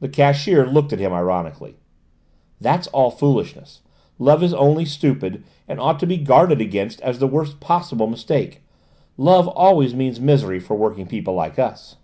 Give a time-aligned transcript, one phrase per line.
[0.00, 1.76] The cashier looked at him ironically.
[2.58, 3.82] "That's all foolishness.
[4.18, 8.62] Love is only stupid, and ought to be guarded against as the worst possible mistake.
[9.18, 11.96] Love always means misery for working people like us."